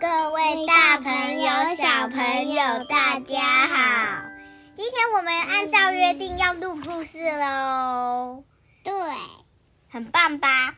[0.00, 4.30] 各位大朋友、小朋友，大家好！
[4.76, 8.44] 今天我们按照约定要录故事喽。
[8.84, 8.92] 对，
[9.88, 10.76] 很棒吧？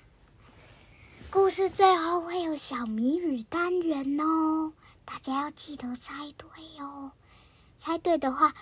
[1.31, 4.73] 故事最后会有小谜语单元哦，
[5.05, 6.49] 大家要记得猜对
[6.83, 7.13] 哦。
[7.79, 8.55] 猜对的话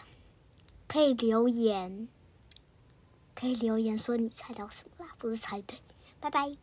[0.89, 2.09] 可以留言，
[3.37, 5.79] 可以留言说你猜到什么啦，不是猜对。
[6.19, 6.57] 拜拜。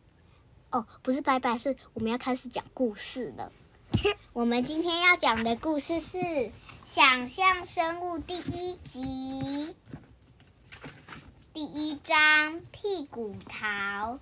[0.70, 3.50] 哦，不是拜拜，是我们要开始讲故事了。
[4.32, 6.18] 我们今天要讲的故事是
[6.84, 9.74] 《想象生物》第一集，
[11.52, 14.18] 第一章屁股桃。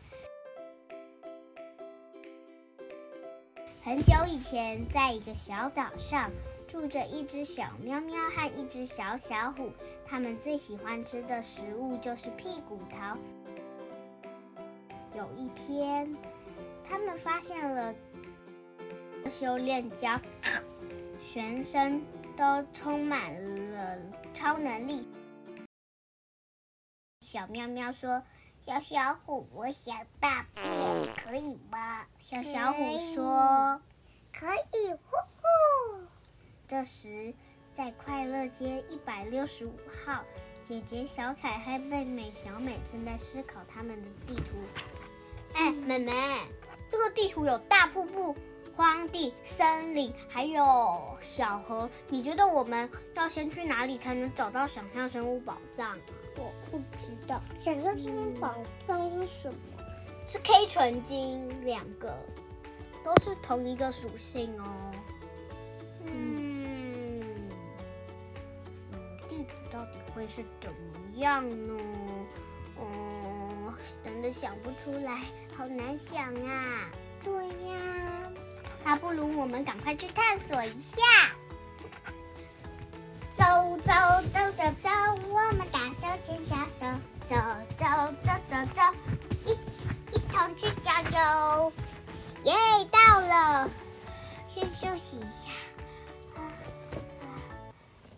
[3.83, 6.31] 很久以前，在一个小岛上，
[6.67, 9.71] 住着一只小喵喵和一只小小虎。
[10.07, 13.19] 它们最喜欢吃的食物就是屁股桃。
[15.15, 16.17] 有一天，
[16.89, 17.95] 他们发现了。
[19.37, 20.23] 修炼家，
[21.21, 22.01] 全身
[22.37, 23.35] 都充满
[23.73, 23.99] 了
[24.33, 25.09] 超能力。
[27.21, 28.23] 小喵喵说
[28.63, 33.83] ：“小小虎，我想大便，可以吗？”小小虎说
[34.33, 36.07] ：“可以。”呼呼。
[36.69, 37.35] 这时，
[37.73, 39.75] 在快乐街一百六十五
[40.07, 40.23] 号，
[40.63, 44.53] 姐姐小凯和妹妹小美正在思考他们的地图。
[45.55, 46.13] 哎，妹妹，
[46.89, 48.37] 这个地图有大瀑布。
[48.77, 55.97] 荒地、森林还有小河，你觉得我们要先去哪里才能找到想象生物宝藏？
[56.37, 59.57] 我不知道，想象生物宝藏是什么？
[60.27, 62.13] 是 K 纯金，两个
[63.05, 64.91] 都是同一个属性哦。
[66.07, 67.23] 嗯，
[69.29, 71.79] 地图到底会是怎么样呢？
[72.81, 73.73] 嗯，
[74.03, 75.21] 真的想不出来，
[75.57, 76.91] 好难想啊。
[77.23, 78.24] 对呀。
[78.85, 81.03] 那不如我们赶快去探索一下。
[83.35, 83.45] 走
[83.79, 83.93] 走
[84.33, 84.89] 走走走，
[85.29, 86.87] 我们大手牵小手，
[87.29, 87.35] 走
[87.77, 87.85] 走
[88.23, 88.83] 走走走，
[89.45, 91.73] 一起一同去郊游。
[92.45, 92.55] 耶，
[92.93, 93.69] 到了，
[94.49, 95.51] 先休息一下。
[96.37, 96.39] 啊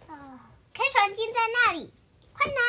[0.08, 1.94] 啊啊！K 纯金在那里，
[2.34, 2.60] 快拿！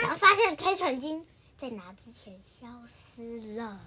[0.00, 3.80] 然后发现开船金在拿之前消失了。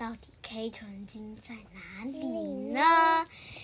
[0.00, 2.22] 到底 K 纯金在哪里
[2.72, 2.80] 呢？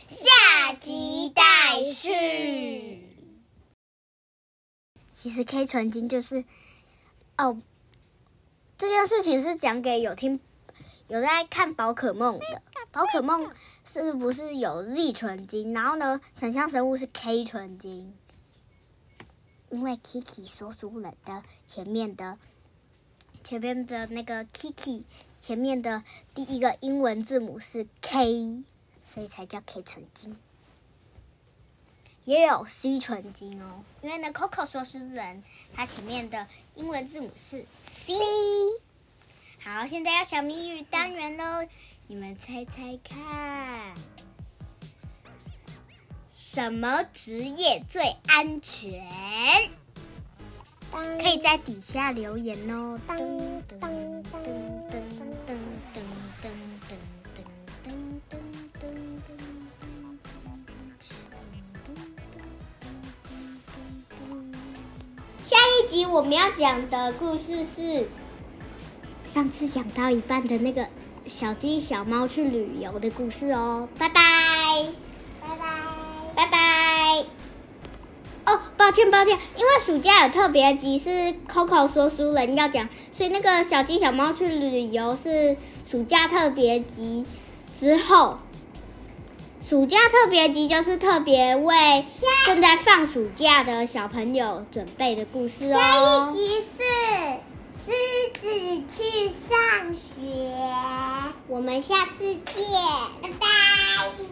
[0.07, 3.09] 下集待续。
[5.15, 6.45] 其实 K 纯金就是
[7.39, 7.59] 哦，
[8.77, 10.39] 这件事情是讲给有听
[11.09, 12.63] 有在看宝可梦的。
[12.93, 13.51] 宝可梦
[13.87, 15.73] 是不是有 Z 纯金？
[15.73, 18.15] 然后呢，想象生物是 K 纯金，
[19.71, 22.37] 因为 Kiki 说书人的前面的
[23.43, 25.05] 前面的那个 Kiki。
[25.47, 26.03] 前面的
[26.35, 28.65] 第一个英文字母是 K，
[29.05, 30.37] 所以才叫 K 纯金。
[32.25, 38.15] 也有 C 纯金哦，因为呢，Coco 说书人它前面的英文字母是 C。
[39.63, 41.65] 好，现在要小谜语单元喽，
[42.09, 43.95] 你们猜猜看，
[46.29, 49.09] 什么职业最安全？
[50.91, 52.99] 可以在底下留言哦。
[65.87, 68.09] 一集我们要讲的故事是
[69.33, 70.85] 上次讲到一半的那个
[71.27, 73.89] 小鸡小猫去旅游的故事哦。
[73.97, 74.21] 拜拜，
[75.41, 75.67] 拜拜，
[76.35, 77.25] 拜拜。
[78.53, 81.09] 哦，抱歉抱歉，因为暑假有特别集是
[81.49, 85.57] Coco 说书人要讲，所以那个小鸡小猫去旅游是
[85.89, 87.25] 暑假特别集
[87.79, 88.39] 之后。
[89.69, 92.05] 暑假特别集就是特别为
[92.47, 95.77] 正在放暑假的小朋友准备的故事哦。
[95.77, 96.71] 下一集是
[97.73, 97.91] 狮
[98.41, 98.49] 子
[98.89, 100.73] 去上学，
[101.49, 102.41] 我们下次见，
[103.21, 103.47] 拜拜。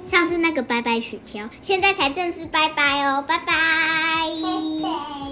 [0.08, 5.23] 上次那个拜拜雪橇，现在才正式拜拜哦，拜拜。